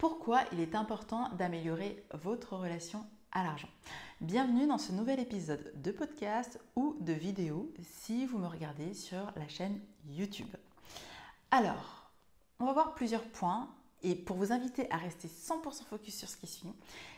Pourquoi 0.00 0.44
il 0.52 0.60
est 0.60 0.74
important 0.74 1.28
d'améliorer 1.36 2.02
votre 2.14 2.56
relation 2.56 3.04
à 3.32 3.42
l'argent 3.42 3.68
Bienvenue 4.22 4.66
dans 4.66 4.78
ce 4.78 4.92
nouvel 4.92 5.20
épisode 5.20 5.74
de 5.74 5.92
podcast 5.92 6.58
ou 6.74 6.96
de 7.00 7.12
vidéo 7.12 7.70
si 7.82 8.24
vous 8.24 8.38
me 8.38 8.46
regardez 8.46 8.94
sur 8.94 9.30
la 9.36 9.46
chaîne 9.46 9.78
YouTube. 10.08 10.48
Alors, 11.50 12.10
on 12.60 12.64
va 12.64 12.72
voir 12.72 12.94
plusieurs 12.94 13.24
points 13.24 13.68
et 14.02 14.14
pour 14.14 14.38
vous 14.38 14.52
inviter 14.52 14.90
à 14.90 14.96
rester 14.96 15.28
100% 15.28 15.84
focus 15.84 16.16
sur 16.16 16.30
ce 16.30 16.38
qui 16.38 16.46
suit, 16.46 16.72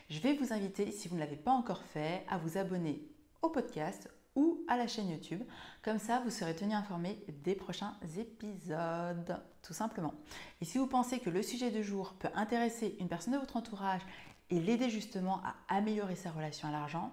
je 0.09 0.19
vais 0.19 0.33
vous 0.33 0.51
inviter, 0.51 0.91
si 0.91 1.07
vous 1.07 1.15
ne 1.15 1.21
l'avez 1.21 1.37
pas 1.37 1.51
encore 1.51 1.83
fait, 1.83 2.25
à 2.27 2.37
vous 2.37 2.57
abonner 2.57 3.07
au 3.41 3.47
podcast 3.47 4.09
ou 4.35 4.63
à 4.67 4.77
la 4.77 4.87
chaîne 4.87 5.09
YouTube. 5.09 5.43
Comme 5.81 5.99
ça, 5.99 6.21
vous 6.21 6.29
serez 6.29 6.55
tenu 6.55 6.73
informé 6.73 7.23
des 7.43 7.55
prochains 7.55 7.95
épisodes, 8.17 9.41
tout 9.61 9.73
simplement. 9.73 10.13
Et 10.61 10.65
si 10.65 10.77
vous 10.77 10.87
pensez 10.87 11.19
que 11.19 11.29
le 11.29 11.43
sujet 11.43 11.71
du 11.71 11.83
jour 11.83 12.13
peut 12.13 12.29
intéresser 12.33 12.95
une 12.99 13.09
personne 13.09 13.33
de 13.33 13.39
votre 13.39 13.57
entourage 13.57 14.01
et 14.49 14.59
l'aider 14.59 14.89
justement 14.89 15.41
à 15.43 15.55
améliorer 15.75 16.15
sa 16.15 16.31
relation 16.31 16.67
à 16.67 16.71
l'argent, 16.71 17.11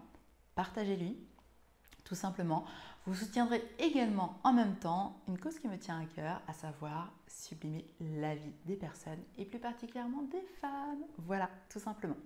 partagez-lui, 0.54 1.16
tout 2.04 2.14
simplement. 2.14 2.64
Vous 3.06 3.14
soutiendrez 3.14 3.62
également 3.78 4.38
en 4.44 4.52
même 4.52 4.76
temps 4.76 5.20
une 5.26 5.38
cause 5.38 5.58
qui 5.58 5.68
me 5.68 5.78
tient 5.78 6.00
à 6.00 6.04
cœur, 6.04 6.42
à 6.46 6.52
savoir 6.52 7.12
sublimer 7.26 7.86
la 8.00 8.34
vie 8.34 8.52
des 8.66 8.76
personnes 8.76 9.22
et 9.38 9.44
plus 9.44 9.58
particulièrement 9.58 10.22
des 10.22 10.42
femmes. 10.60 11.04
Voilà, 11.18 11.48
tout 11.70 11.78
simplement. 11.78 12.16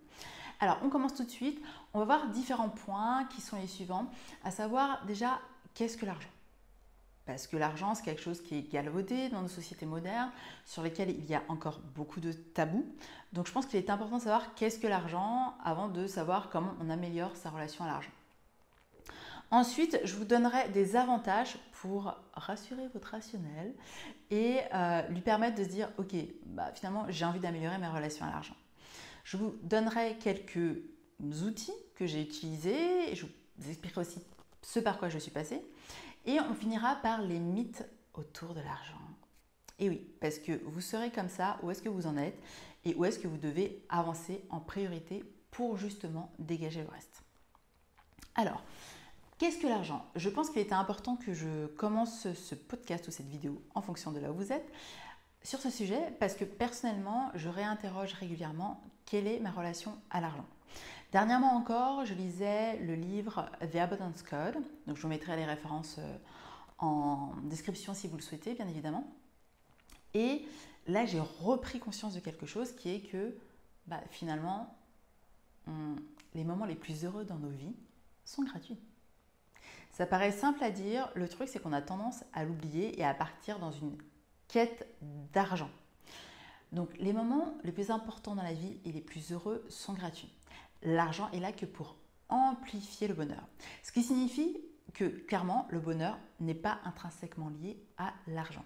Alors, 0.60 0.78
on 0.82 0.88
commence 0.88 1.14
tout 1.14 1.24
de 1.24 1.30
suite. 1.30 1.60
On 1.92 1.98
va 1.98 2.04
voir 2.04 2.28
différents 2.28 2.68
points 2.68 3.24
qui 3.26 3.40
sont 3.40 3.56
les 3.56 3.66
suivants, 3.66 4.10
à 4.44 4.50
savoir 4.50 5.04
déjà 5.06 5.40
qu'est-ce 5.74 5.96
que 5.96 6.06
l'argent? 6.06 6.28
Parce 7.26 7.46
que 7.46 7.56
l'argent, 7.56 7.94
c'est 7.94 8.04
quelque 8.04 8.20
chose 8.20 8.42
qui 8.42 8.58
est 8.58 8.70
galvaudé 8.70 9.30
dans 9.30 9.40
nos 9.40 9.48
sociétés 9.48 9.86
modernes, 9.86 10.30
sur 10.66 10.82
lesquelles 10.82 11.10
il 11.10 11.24
y 11.24 11.34
a 11.34 11.42
encore 11.48 11.80
beaucoup 11.94 12.20
de 12.20 12.32
tabous. 12.32 12.84
Donc 13.32 13.46
je 13.46 13.52
pense 13.52 13.66
qu'il 13.66 13.78
est 13.78 13.88
important 13.88 14.18
de 14.18 14.22
savoir 14.22 14.54
qu'est-ce 14.54 14.78
que 14.78 14.86
l'argent 14.86 15.54
avant 15.64 15.88
de 15.88 16.06
savoir 16.06 16.50
comment 16.50 16.74
on 16.80 16.90
améliore 16.90 17.34
sa 17.36 17.48
relation 17.48 17.84
à 17.84 17.88
l'argent. 17.88 18.10
Ensuite, 19.50 20.00
je 20.04 20.16
vous 20.16 20.24
donnerai 20.24 20.68
des 20.70 20.96
avantages 20.96 21.56
pour 21.80 22.14
rassurer 22.34 22.88
votre 22.92 23.08
rationnel 23.08 23.72
et 24.30 24.58
euh, 24.74 25.02
lui 25.08 25.20
permettre 25.20 25.56
de 25.56 25.64
se 25.64 25.68
dire, 25.68 25.88
ok, 25.96 26.14
bah, 26.46 26.72
finalement, 26.74 27.06
j'ai 27.08 27.24
envie 27.24 27.40
d'améliorer 27.40 27.78
ma 27.78 27.90
relation 27.90 28.26
à 28.26 28.30
l'argent. 28.30 28.56
Je 29.24 29.36
vous 29.36 29.56
donnerai 29.62 30.16
quelques 30.18 30.78
outils 31.20 31.72
que 31.96 32.06
j'ai 32.06 32.22
utilisés, 32.22 33.10
et 33.10 33.16
je 33.16 33.26
vous 33.26 33.68
expliquerai 33.68 34.02
aussi 34.02 34.20
ce 34.62 34.80
par 34.80 34.98
quoi 34.98 35.08
je 35.08 35.18
suis 35.18 35.30
passée. 35.30 35.62
Et 36.26 36.38
on 36.40 36.54
finira 36.54 36.96
par 36.96 37.20
les 37.20 37.38
mythes 37.38 37.84
autour 38.14 38.54
de 38.54 38.60
l'argent. 38.60 39.00
Et 39.78 39.88
oui, 39.88 40.06
parce 40.20 40.38
que 40.38 40.62
vous 40.64 40.80
serez 40.80 41.10
comme 41.10 41.28
ça, 41.28 41.58
où 41.62 41.70
est-ce 41.70 41.82
que 41.82 41.88
vous 41.88 42.06
en 42.06 42.16
êtes 42.16 42.38
et 42.84 42.94
où 42.94 43.04
est-ce 43.04 43.18
que 43.18 43.28
vous 43.28 43.38
devez 43.38 43.84
avancer 43.88 44.44
en 44.50 44.60
priorité 44.60 45.24
pour 45.50 45.76
justement 45.76 46.32
dégager 46.38 46.82
le 46.82 46.88
reste. 46.88 47.22
Alors, 48.34 48.62
qu'est-ce 49.38 49.58
que 49.58 49.68
l'argent? 49.68 50.04
Je 50.16 50.28
pense 50.28 50.50
qu'il 50.50 50.60
était 50.60 50.74
important 50.74 51.16
que 51.16 51.32
je 51.32 51.66
commence 51.66 52.32
ce 52.32 52.54
podcast 52.54 53.06
ou 53.06 53.10
cette 53.12 53.28
vidéo 53.28 53.62
en 53.74 53.80
fonction 53.80 54.10
de 54.10 54.18
là 54.18 54.32
où 54.32 54.34
vous 54.34 54.52
êtes 54.52 54.68
sur 55.44 55.60
ce 55.60 55.70
sujet 55.70 56.00
parce 56.18 56.34
que 56.34 56.44
personnellement, 56.44 57.30
je 57.34 57.48
réinterroge 57.48 58.14
régulièrement 58.14 58.82
quelle 59.04 59.26
est 59.26 59.38
ma 59.40 59.50
relation 59.50 59.96
à 60.10 60.20
l'argent. 60.20 60.46
Dernièrement 61.12 61.54
encore, 61.54 62.04
je 62.04 62.14
lisais 62.14 62.78
le 62.78 62.94
livre 62.94 63.48
The 63.72 63.76
Abundance 63.76 64.22
Code, 64.22 64.56
donc 64.86 64.96
je 64.96 65.02
vous 65.02 65.08
mettrai 65.08 65.36
les 65.36 65.44
références 65.44 65.96
euh, 65.98 66.16
en 66.78 67.32
description 67.44 67.94
si 67.94 68.08
vous 68.08 68.16
le 68.16 68.22
souhaitez, 68.22 68.54
bien 68.54 68.66
évidemment. 68.66 69.06
Et 70.14 70.44
là, 70.88 71.06
j'ai 71.06 71.20
repris 71.20 71.78
conscience 71.78 72.14
de 72.14 72.20
quelque 72.20 72.46
chose 72.46 72.72
qui 72.72 72.90
est 72.90 73.00
que 73.00 73.36
bah, 73.86 74.00
finalement, 74.10 74.74
les 76.34 76.44
moments 76.44 76.66
les 76.66 76.74
plus 76.74 77.04
heureux 77.04 77.24
dans 77.24 77.36
nos 77.36 77.48
vies 77.48 77.74
sont 78.24 78.42
gratuits. 78.42 78.78
Ça 79.92 80.06
paraît 80.06 80.32
simple 80.32 80.62
à 80.64 80.70
dire, 80.70 81.08
le 81.14 81.28
truc 81.28 81.48
c'est 81.48 81.60
qu'on 81.60 81.72
a 81.72 81.82
tendance 81.82 82.24
à 82.32 82.44
l'oublier 82.44 82.98
et 82.98 83.04
à 83.04 83.14
partir 83.14 83.58
dans 83.58 83.70
une 83.70 83.96
d'argent. 85.32 85.70
Donc 86.72 86.90
les 86.98 87.12
moments 87.12 87.54
les 87.62 87.72
plus 87.72 87.90
importants 87.90 88.34
dans 88.34 88.42
la 88.42 88.52
vie 88.52 88.78
et 88.84 88.92
les 88.92 89.00
plus 89.00 89.32
heureux 89.32 89.64
sont 89.68 89.92
gratuits. 89.92 90.32
L'argent 90.82 91.30
est 91.32 91.40
là 91.40 91.52
que 91.52 91.66
pour 91.66 91.96
amplifier 92.28 93.08
le 93.08 93.14
bonheur. 93.14 93.46
Ce 93.82 93.92
qui 93.92 94.02
signifie 94.02 94.56
que 94.92 95.04
clairement 95.04 95.66
le 95.70 95.80
bonheur 95.80 96.18
n'est 96.40 96.54
pas 96.54 96.80
intrinsèquement 96.84 97.48
lié 97.48 97.78
à 97.96 98.12
l'argent. 98.26 98.64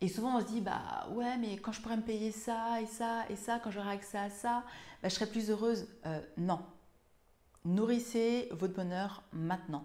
Et 0.00 0.08
souvent 0.08 0.36
on 0.36 0.40
se 0.40 0.46
dit 0.46 0.60
bah 0.60 1.08
ouais 1.12 1.36
mais 1.38 1.56
quand 1.56 1.72
je 1.72 1.80
pourrais 1.80 1.96
me 1.96 2.02
payer 2.02 2.32
ça 2.32 2.80
et 2.80 2.86
ça 2.86 3.24
et 3.28 3.36
ça, 3.36 3.58
quand 3.58 3.70
j'aurai 3.70 3.90
accès 3.90 4.18
à 4.18 4.30
ça, 4.30 4.64
bah, 5.02 5.08
je 5.08 5.14
serai 5.14 5.26
plus 5.26 5.50
heureuse. 5.50 5.86
Euh, 6.06 6.20
non. 6.36 6.60
Nourrissez 7.64 8.48
votre 8.52 8.74
bonheur 8.74 9.22
maintenant. 9.32 9.84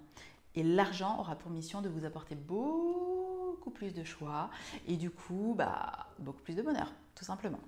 Et 0.55 0.63
l'argent 0.63 1.19
aura 1.19 1.35
pour 1.35 1.51
mission 1.51 1.81
de 1.81 1.89
vous 1.89 2.05
apporter 2.05 2.35
beaucoup 2.35 3.32
plus 3.71 3.93
de 3.93 4.03
choix 4.03 4.49
et 4.87 4.97
du 4.97 5.11
coup 5.11 5.53
bah, 5.57 6.07
beaucoup 6.19 6.41
plus 6.41 6.55
de 6.55 6.61
bonheur, 6.61 6.91
tout 7.15 7.25
simplement. 7.25 7.59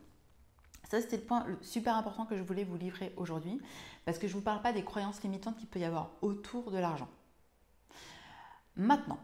Ça, 0.89 1.01
c'était 1.01 1.17
le 1.17 1.23
point 1.23 1.45
super 1.61 1.95
important 1.95 2.25
que 2.25 2.37
je 2.37 2.43
voulais 2.43 2.63
vous 2.63 2.77
livrer 2.77 3.13
aujourd'hui, 3.17 3.59
parce 4.05 4.19
que 4.19 4.27
je 4.27 4.33
ne 4.33 4.39
vous 4.39 4.43
parle 4.43 4.61
pas 4.61 4.71
des 4.71 4.83
croyances 4.83 5.23
limitantes 5.23 5.57
qu'il 5.57 5.67
peut 5.67 5.79
y 5.79 5.83
avoir 5.83 6.11
autour 6.21 6.71
de 6.71 6.77
l'argent. 6.77 7.09
Maintenant, 8.75 9.19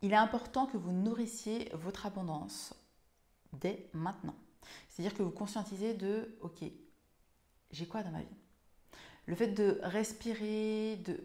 il 0.00 0.12
est 0.12 0.16
important 0.16 0.66
que 0.66 0.76
vous 0.76 0.92
nourrissiez 0.92 1.70
votre 1.74 2.06
abondance 2.06 2.74
dès 3.52 3.90
maintenant. 3.92 4.34
C'est-à-dire 4.88 5.16
que 5.16 5.22
vous 5.22 5.30
conscientisez 5.30 5.94
de, 5.94 6.36
ok, 6.40 6.64
j'ai 7.70 7.86
quoi 7.86 8.02
dans 8.02 8.10
ma 8.10 8.20
vie? 8.20 8.36
Le 9.26 9.34
fait 9.34 9.48
de 9.48 9.78
respirer, 9.82 10.96
de 11.04 11.22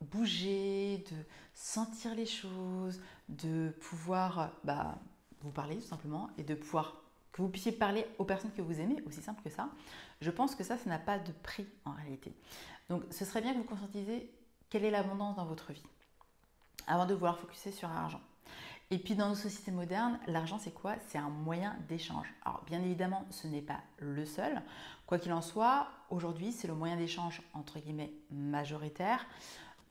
bouger, 0.00 1.04
de 1.10 1.16
sentir 1.54 2.14
les 2.14 2.26
choses, 2.26 3.00
de 3.28 3.70
pouvoir 3.80 4.52
bah, 4.64 4.98
vous 5.42 5.50
parler 5.50 5.76
tout 5.76 5.86
simplement 5.86 6.30
et 6.38 6.42
de 6.42 6.54
pouvoir 6.54 7.02
que 7.32 7.42
vous 7.42 7.48
puissiez 7.48 7.72
parler 7.72 8.06
aux 8.18 8.24
personnes 8.24 8.52
que 8.52 8.62
vous 8.62 8.80
aimez, 8.80 9.02
aussi 9.06 9.22
simple 9.22 9.42
que 9.42 9.50
ça, 9.50 9.68
je 10.20 10.30
pense 10.30 10.54
que 10.54 10.64
ça, 10.64 10.76
ça 10.76 10.88
n'a 10.90 10.98
pas 10.98 11.18
de 11.18 11.32
prix 11.42 11.66
en 11.84 11.92
réalité. 11.92 12.32
Donc 12.88 13.04
ce 13.10 13.24
serait 13.24 13.40
bien 13.40 13.52
que 13.52 13.58
vous 13.58 13.64
conscientisez 13.64 14.30
quelle 14.70 14.84
est 14.84 14.90
l'abondance 14.90 15.36
dans 15.36 15.46
votre 15.46 15.72
vie 15.72 15.86
avant 16.86 17.06
de 17.06 17.14
vouloir 17.14 17.38
focuser 17.38 17.70
sur 17.70 17.88
l'argent. 17.88 18.20
Et 18.90 18.98
puis 18.98 19.14
dans 19.14 19.28
nos 19.28 19.34
sociétés 19.34 19.70
modernes, 19.70 20.18
l'argent 20.26 20.58
c'est 20.58 20.72
quoi? 20.72 20.94
C'est 21.08 21.18
un 21.18 21.28
moyen 21.28 21.76
d'échange. 21.88 22.32
Alors 22.44 22.62
bien 22.66 22.82
évidemment, 22.82 23.26
ce 23.30 23.46
n'est 23.46 23.60
pas 23.60 23.80
le 23.98 24.24
seul. 24.24 24.62
Quoi 25.06 25.18
qu'il 25.18 25.32
en 25.32 25.42
soit, 25.42 25.88
aujourd'hui 26.08 26.52
c'est 26.52 26.68
le 26.68 26.74
moyen 26.74 26.96
d'échange 26.96 27.42
entre 27.52 27.78
guillemets 27.78 28.12
majoritaire 28.30 29.26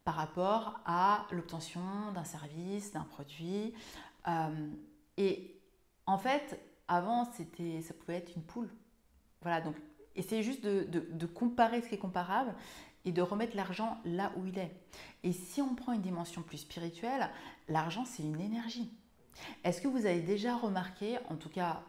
par 0.08 0.16
rapport 0.16 0.80
à 0.86 1.28
l'obtention 1.32 1.82
d'un 2.14 2.24
service, 2.24 2.94
d'un 2.94 3.04
produit. 3.04 3.74
Euh, 4.30 4.70
et 5.18 5.60
en 6.06 6.18
fait, 6.18 6.62
avant, 6.88 7.26
c'était, 7.34 7.82
ça 7.82 7.94
pouvait 7.94 8.16
être 8.16 8.34
une 8.34 8.42
poule. 8.42 8.70
Voilà, 9.42 9.60
donc 9.60 9.76
essayez 10.16 10.44
juste 10.44 10.64
de, 10.64 11.26
comparer 11.26 11.82
ce 11.82 11.90
qui 11.90 11.96
est 11.96 12.00
comparable 12.00 12.56
et 13.04 13.12
de 13.12 13.22
remettre 13.22 13.58
l'argent 13.58 13.98
là 14.06 14.32
où 14.38 14.46
il 14.46 14.58
est. 14.58 14.72
Et 15.24 15.34
si 15.34 15.62
on 15.62 15.76
prend 15.76 15.92
une 15.92 16.02
dimension 16.02 16.42
plus 16.42 16.60
spirituelle, 16.60 17.30
l'argent, 17.68 18.06
c'est 18.06 18.24
une 18.24 18.40
énergie. 18.40 18.90
Est-ce 19.66 19.82
que 19.82 19.90
vous 19.90 20.06
avez 20.06 20.22
déjà 20.22 20.56
remarqué, 20.56 21.18
en 21.28 21.36
tout 21.36 21.50
cas, 21.50 21.84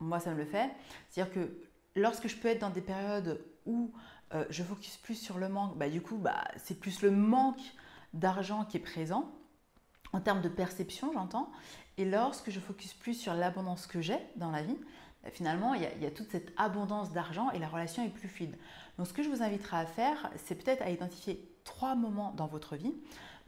moi 0.00 0.20
ça 0.20 0.30
me 0.30 0.38
le 0.38 0.46
fait, 0.46 0.70
c'est-à-dire 1.10 1.34
que 1.34 1.67
lorsque 1.98 2.28
je 2.28 2.36
peux 2.36 2.48
être 2.48 2.60
dans 2.60 2.70
des 2.70 2.80
périodes 2.80 3.44
où 3.66 3.92
euh, 4.34 4.44
je 4.50 4.62
focus 4.62 4.96
plus 4.96 5.14
sur 5.14 5.38
le 5.38 5.48
manque, 5.48 5.76
bah, 5.76 5.88
du 5.88 6.00
coup, 6.00 6.18
bah, 6.18 6.44
c'est 6.56 6.78
plus 6.78 7.02
le 7.02 7.10
manque 7.10 7.60
d'argent 8.12 8.64
qui 8.64 8.76
est 8.76 8.80
présent, 8.80 9.30
en 10.12 10.20
termes 10.20 10.40
de 10.40 10.48
perception, 10.48 11.12
j'entends. 11.12 11.50
Et 11.96 12.04
lorsque 12.04 12.50
je 12.50 12.60
focus 12.60 12.94
plus 12.94 13.14
sur 13.14 13.34
l'abondance 13.34 13.86
que 13.86 14.00
j'ai 14.00 14.18
dans 14.36 14.50
la 14.50 14.62
vie, 14.62 14.78
bah, 15.22 15.30
finalement, 15.30 15.74
il 15.74 15.82
y, 15.82 16.06
a, 16.06 16.10
toute 16.10 16.30
cette 16.30 16.52
abondance 16.56 17.12
d'argent 17.12 17.50
et 17.50 17.58
la 17.58 17.68
relation 17.68 18.04
est 18.04 18.10
plus 18.10 18.28
fluide. 18.28 18.56
Donc, 18.96 19.06
ce 19.06 19.12
que 19.12 19.22
je 19.22 19.28
vous 19.28 19.42
inviterai 19.42 19.78
à 19.78 19.86
faire, 19.86 20.30
c'est 20.36 20.54
peut-être 20.54 20.82
à 20.82 20.90
identifier 20.90 21.50
trois 21.64 21.94
moments 21.94 22.32
dans 22.32 22.46
votre 22.46 22.76
vie 22.76 22.94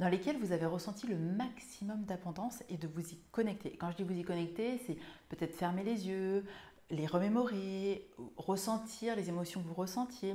dans 0.01 0.09
lesquels 0.09 0.39
vous 0.39 0.53
avez 0.53 0.65
ressenti 0.65 1.07
le 1.07 1.17
maximum 1.17 2.05
d'abondance 2.05 2.63
et 2.71 2.79
de 2.79 2.89
vous 2.89 3.03
y 3.03 3.19
connecter. 3.33 3.77
Quand 3.79 3.91
je 3.91 3.97
dis 3.97 4.03
vous 4.03 4.19
y 4.19 4.23
connecter, 4.23 4.81
c'est 4.87 4.97
peut-être 5.29 5.55
fermer 5.55 5.85
les 5.85 6.09
yeux, 6.09 6.47
les 6.91 7.07
remémorer, 7.07 8.09
ressentir 8.37 9.17
les 9.17 9.29
émotions 9.29 9.63
que 9.63 9.69
vous 9.69 9.75
ressentiez 9.75 10.35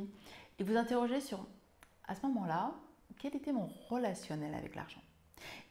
et 0.60 0.63
vous 0.63 0.78
interroger 0.78 1.22
sur, 1.22 1.46
à 2.07 2.16
ce 2.16 2.25
moment-là, 2.25 2.74
quel 3.19 3.36
était 3.36 3.52
mon 3.52 3.68
relationnel 3.90 4.54
avec 4.56 4.75
l'argent 4.75 5.02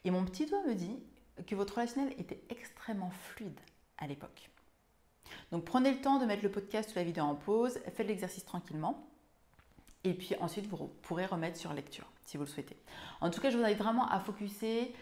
Et 0.05 0.11
mon 0.11 0.25
petit 0.25 0.47
doigt 0.47 0.63
me 0.67 0.75
dit 0.75 0.99
que 1.47 1.55
votre 1.55 1.75
relationnel 1.75 2.15
était 2.19 2.43
extrêmement 2.49 3.11
fluide 3.11 3.59
à 3.99 4.07
l'époque. 4.07 4.51
Donc 5.51 5.65
prenez 5.65 5.93
le 5.93 6.01
temps 6.01 6.19
de 6.19 6.27
mettre 6.27 6.43
le 6.43 6.51
podcast 6.51 6.93
ou 6.93 6.95
la 6.97 7.05
vidéo 7.05 7.25
en 7.25 7.35
pause, 7.35 7.79
faites 7.95 8.07
l'exercice 8.07 8.45
tranquillement. 8.45 9.09
Et 10.05 10.13
puis 10.13 10.37
ensuite, 10.41 10.67
vous 10.67 10.89
pourrez 11.03 11.27
remettre 11.27 11.57
sur 11.59 11.73
lecture 11.73 12.11
si 12.27 12.37
vous 12.37 12.45
le 12.45 12.49
souhaitez. 12.49 12.77
En 13.21 13.31
tout 13.31 13.41
cas, 13.41 13.51
je 13.51 13.57
vous 13.57 13.65
invite 13.65 13.79
vraiment 13.79 14.07
à 14.09 14.21
focuser 14.21 14.95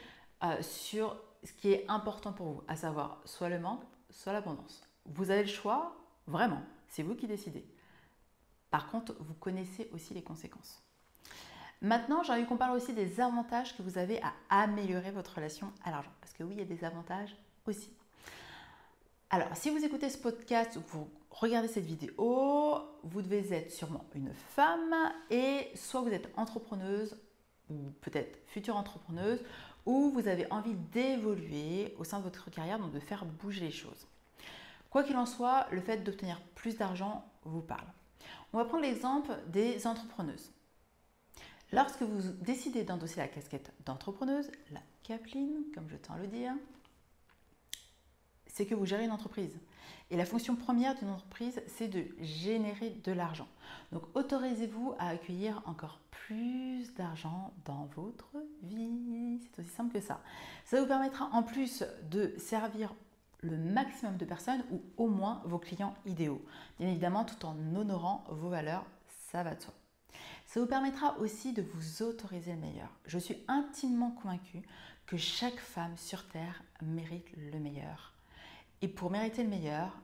euh, 0.44 0.62
sur 0.62 1.16
ce 1.44 1.52
qui 1.52 1.72
est 1.72 1.84
important 1.88 2.32
pour 2.32 2.46
vous, 2.46 2.62
à 2.68 2.76
savoir 2.76 3.20
soit 3.24 3.48
le 3.48 3.58
manque, 3.58 3.82
soit 4.10 4.32
l'abondance. 4.32 4.82
Vous 5.06 5.30
avez 5.30 5.42
le 5.42 5.48
choix 5.48 5.96
Vraiment, 6.26 6.62
c'est 6.88 7.02
vous 7.02 7.14
qui 7.14 7.26
décidez. 7.26 7.64
Par 8.70 8.88
contre, 8.88 9.14
vous 9.20 9.34
connaissez 9.34 9.88
aussi 9.92 10.14
les 10.14 10.22
conséquences. 10.22 10.82
Maintenant, 11.82 12.22
j'ai 12.22 12.32
envie 12.32 12.46
qu'on 12.46 12.56
parle 12.56 12.76
aussi 12.76 12.94
des 12.94 13.20
avantages 13.20 13.76
que 13.76 13.82
vous 13.82 13.98
avez 13.98 14.20
à 14.22 14.32
améliorer 14.62 15.10
votre 15.10 15.34
relation 15.34 15.72
à 15.84 15.90
l'argent. 15.90 16.12
Parce 16.20 16.32
que 16.32 16.44
oui, 16.44 16.54
il 16.54 16.58
y 16.60 16.62
a 16.62 16.64
des 16.64 16.84
avantages 16.84 17.36
aussi. 17.66 17.90
Alors, 19.30 19.48
si 19.56 19.70
vous 19.70 19.84
écoutez 19.84 20.08
ce 20.08 20.18
podcast 20.18 20.76
ou 20.76 20.82
vous 20.88 21.08
regardez 21.30 21.66
cette 21.66 21.84
vidéo, 21.84 22.78
vous 23.02 23.22
devez 23.22 23.52
être 23.52 23.72
sûrement 23.72 24.04
une 24.14 24.32
femme 24.32 24.94
et 25.30 25.70
soit 25.74 26.02
vous 26.02 26.10
êtes 26.10 26.28
entrepreneuse 26.36 27.16
ou 27.68 27.90
peut-être 28.00 28.38
future 28.46 28.76
entrepreneuse 28.76 29.42
ou 29.84 30.10
vous 30.10 30.28
avez 30.28 30.46
envie 30.52 30.74
d'évoluer 30.74 31.94
au 31.98 32.04
sein 32.04 32.18
de 32.18 32.24
votre 32.24 32.50
carrière, 32.50 32.78
donc 32.78 32.92
de 32.92 33.00
faire 33.00 33.24
bouger 33.24 33.62
les 33.62 33.70
choses. 33.70 34.06
Quoi 34.92 35.04
qu'il 35.04 35.16
en 35.16 35.24
soit, 35.24 35.66
le 35.72 35.80
fait 35.80 36.04
d'obtenir 36.04 36.38
plus 36.54 36.76
d'argent 36.76 37.24
vous 37.44 37.62
parle. 37.62 37.86
On 38.52 38.58
va 38.58 38.66
prendre 38.66 38.82
l'exemple 38.82 39.32
des 39.46 39.86
entrepreneuses. 39.86 40.52
Lorsque 41.72 42.02
vous 42.02 42.20
décidez 42.42 42.84
d'endosser 42.84 43.20
la 43.20 43.28
casquette 43.28 43.72
d'entrepreneuse, 43.86 44.50
la 44.70 44.82
capeline, 45.02 45.64
comme 45.74 45.88
je 45.88 45.96
tiens 45.96 46.16
à 46.16 46.18
le 46.18 46.26
dire, 46.26 46.52
c'est 48.46 48.66
que 48.66 48.74
vous 48.74 48.84
gérez 48.84 49.06
une 49.06 49.12
entreprise. 49.12 49.58
Et 50.10 50.18
la 50.18 50.26
fonction 50.26 50.56
première 50.56 50.94
d'une 50.94 51.08
entreprise, 51.08 51.62
c'est 51.68 51.88
de 51.88 52.04
générer 52.20 52.90
de 52.90 53.12
l'argent. 53.12 53.48
Donc 53.92 54.02
autorisez-vous 54.14 54.94
à 54.98 55.08
accueillir 55.08 55.62
encore 55.64 56.00
plus 56.10 56.92
d'argent 56.92 57.54
dans 57.64 57.88
votre 57.96 58.30
vie. 58.60 59.40
C'est 59.40 59.62
aussi 59.62 59.70
simple 59.70 59.94
que 59.94 60.02
ça. 60.02 60.20
Ça 60.66 60.82
vous 60.82 60.86
permettra 60.86 61.30
en 61.32 61.42
plus 61.42 61.82
de 62.10 62.34
servir 62.36 62.94
le 63.42 63.56
maximum 63.58 64.16
de 64.16 64.24
personnes 64.24 64.64
ou 64.70 64.82
au 64.96 65.08
moins 65.08 65.42
vos 65.44 65.58
clients 65.58 65.94
idéaux. 66.06 66.44
Bien 66.78 66.88
évidemment, 66.88 67.24
tout 67.24 67.44
en 67.44 67.56
honorant 67.74 68.24
vos 68.28 68.48
valeurs, 68.48 68.84
ça 69.30 69.42
va 69.42 69.54
de 69.54 69.60
soi. 69.60 69.74
Ça 70.46 70.60
vous 70.60 70.66
permettra 70.66 71.18
aussi 71.18 71.52
de 71.52 71.62
vous 71.62 72.02
autoriser 72.02 72.52
le 72.52 72.60
meilleur. 72.60 72.88
Je 73.06 73.18
suis 73.18 73.38
intimement 73.48 74.10
convaincue 74.10 74.62
que 75.06 75.16
chaque 75.16 75.58
femme 75.58 75.96
sur 75.96 76.28
Terre 76.28 76.62
mérite 76.82 77.28
le 77.36 77.58
meilleur. 77.58 78.12
Et 78.80 78.88
pour 78.88 79.10
mériter 79.10 79.42
le 79.42 79.48
meilleur, 79.48 79.98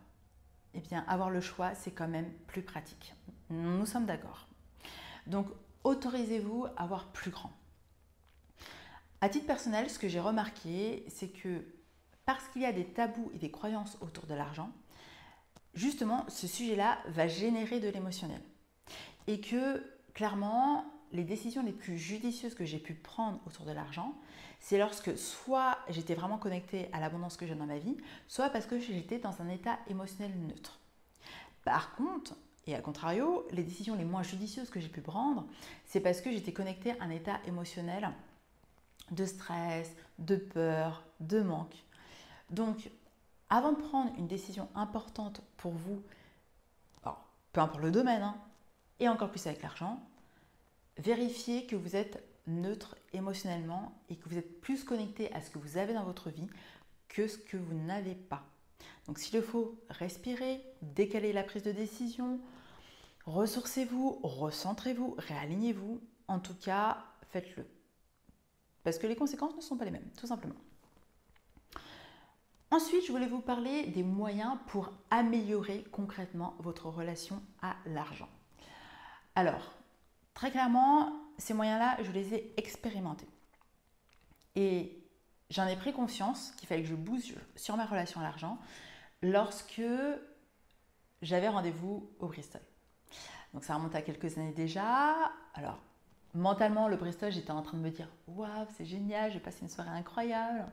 eh 0.74 0.80
bien, 0.80 1.04
avoir 1.08 1.30
le 1.30 1.40
choix, 1.40 1.74
c'est 1.74 1.90
quand 1.90 2.08
même 2.08 2.32
plus 2.46 2.62
pratique. 2.62 3.14
Nous 3.50 3.86
sommes 3.86 4.06
d'accord. 4.06 4.48
Donc, 5.26 5.46
autorisez-vous 5.84 6.66
à 6.76 6.86
voir 6.86 7.08
plus 7.12 7.30
grand. 7.30 7.52
À 9.20 9.28
titre 9.28 9.46
personnel, 9.46 9.90
ce 9.90 9.98
que 9.98 10.08
j'ai 10.08 10.20
remarqué, 10.20 11.04
c'est 11.08 11.28
que 11.28 11.64
parce 12.28 12.46
qu'il 12.48 12.60
y 12.60 12.66
a 12.66 12.72
des 12.72 12.84
tabous 12.84 13.30
et 13.34 13.38
des 13.38 13.50
croyances 13.50 13.96
autour 14.02 14.26
de 14.26 14.34
l'argent, 14.34 14.70
justement, 15.72 16.26
ce 16.28 16.46
sujet-là 16.46 16.98
va 17.06 17.26
générer 17.26 17.80
de 17.80 17.88
l'émotionnel. 17.88 18.42
Et 19.26 19.40
que 19.40 19.82
clairement, 20.12 20.84
les 21.10 21.24
décisions 21.24 21.64
les 21.64 21.72
plus 21.72 21.96
judicieuses 21.96 22.54
que 22.54 22.66
j'ai 22.66 22.80
pu 22.80 22.92
prendre 22.92 23.40
autour 23.46 23.64
de 23.64 23.72
l'argent, 23.72 24.14
c'est 24.60 24.76
lorsque 24.76 25.16
soit 25.16 25.78
j'étais 25.88 26.14
vraiment 26.14 26.36
connectée 26.36 26.90
à 26.92 27.00
l'abondance 27.00 27.38
que 27.38 27.46
j'ai 27.46 27.54
dans 27.54 27.64
ma 27.64 27.78
vie, 27.78 27.96
soit 28.26 28.50
parce 28.50 28.66
que 28.66 28.78
j'étais 28.78 29.18
dans 29.18 29.40
un 29.40 29.48
état 29.48 29.78
émotionnel 29.88 30.38
neutre. 30.38 30.80
Par 31.64 31.94
contre, 31.96 32.36
et 32.66 32.74
à 32.74 32.82
contrario, 32.82 33.48
les 33.52 33.62
décisions 33.62 33.94
les 33.94 34.04
moins 34.04 34.22
judicieuses 34.22 34.68
que 34.68 34.80
j'ai 34.80 34.90
pu 34.90 35.00
prendre, 35.00 35.46
c'est 35.86 36.00
parce 36.00 36.20
que 36.20 36.30
j'étais 36.30 36.52
connectée 36.52 36.90
à 37.00 37.04
un 37.04 37.10
état 37.10 37.40
émotionnel 37.46 38.10
de 39.12 39.24
stress, 39.24 39.90
de 40.18 40.36
peur, 40.36 41.04
de 41.20 41.40
manque. 41.40 41.87
Donc, 42.50 42.90
avant 43.50 43.72
de 43.72 43.78
prendre 43.78 44.12
une 44.18 44.26
décision 44.26 44.68
importante 44.74 45.40
pour 45.56 45.72
vous, 45.72 46.02
peu 47.52 47.60
importe 47.60 47.82
le 47.82 47.90
domaine, 47.90 48.22
hein, 48.22 48.36
et 49.00 49.08
encore 49.08 49.30
plus 49.30 49.46
avec 49.46 49.62
l'argent, 49.62 50.00
vérifiez 50.98 51.66
que 51.66 51.76
vous 51.76 51.96
êtes 51.96 52.22
neutre 52.46 52.96
émotionnellement 53.12 53.92
et 54.08 54.16
que 54.16 54.28
vous 54.28 54.38
êtes 54.38 54.60
plus 54.60 54.84
connecté 54.84 55.32
à 55.32 55.40
ce 55.40 55.50
que 55.50 55.58
vous 55.58 55.76
avez 55.76 55.94
dans 55.94 56.04
votre 56.04 56.30
vie 56.30 56.48
que 57.08 57.26
ce 57.26 57.38
que 57.38 57.56
vous 57.56 57.74
n'avez 57.74 58.14
pas. 58.14 58.44
Donc 59.06 59.18
s'il 59.18 59.34
le 59.34 59.42
faut, 59.42 59.78
respirez, 59.88 60.62
décalez 60.82 61.32
la 61.32 61.42
prise 61.42 61.62
de 61.62 61.72
décision, 61.72 62.40
ressourcez-vous, 63.24 64.20
recentrez-vous, 64.22 65.14
réalignez-vous. 65.18 66.00
En 66.28 66.40
tout 66.40 66.54
cas, 66.54 67.04
faites-le. 67.30 67.66
Parce 68.84 68.98
que 68.98 69.06
les 69.06 69.16
conséquences 69.16 69.56
ne 69.56 69.60
sont 69.62 69.76
pas 69.76 69.86
les 69.86 69.90
mêmes, 69.90 70.10
tout 70.16 70.26
simplement. 70.26 70.54
Ensuite, 72.70 73.06
je 73.06 73.12
voulais 73.12 73.26
vous 73.26 73.40
parler 73.40 73.86
des 73.86 74.02
moyens 74.02 74.58
pour 74.66 74.92
améliorer 75.10 75.84
concrètement 75.90 76.54
votre 76.58 76.86
relation 76.86 77.42
à 77.62 77.76
l'argent. 77.86 78.28
Alors, 79.34 79.72
très 80.34 80.50
clairement, 80.50 81.12
ces 81.38 81.54
moyens-là, 81.54 81.96
je 82.02 82.10
les 82.12 82.34
ai 82.34 82.52
expérimentés. 82.58 83.28
Et 84.54 85.02
j'en 85.48 85.66
ai 85.66 85.76
pris 85.76 85.94
conscience 85.94 86.50
qu'il 86.52 86.68
fallait 86.68 86.82
que 86.82 86.88
je 86.88 86.94
bouge 86.94 87.34
sur 87.56 87.76
ma 87.76 87.86
relation 87.86 88.20
à 88.20 88.24
l'argent 88.24 88.58
lorsque 89.22 89.82
j'avais 91.22 91.48
rendez-vous 91.48 92.10
au 92.18 92.26
Bristol. 92.26 92.60
Donc 93.54 93.64
ça 93.64 93.76
remonte 93.76 93.94
à 93.94 94.02
quelques 94.02 94.36
années 94.36 94.52
déjà. 94.52 95.14
Alors, 95.54 95.78
mentalement, 96.34 96.86
le 96.88 96.96
Bristol, 96.96 97.32
j'étais 97.32 97.50
en 97.50 97.62
train 97.62 97.78
de 97.78 97.82
me 97.82 97.90
dire 97.90 98.08
Waouh, 98.26 98.66
c'est 98.76 98.84
génial, 98.84 99.32
j'ai 99.32 99.40
passé 99.40 99.60
une 99.62 99.70
soirée 99.70 99.90
incroyable. 99.90 100.66